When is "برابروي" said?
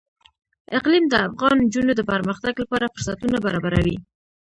3.45-3.97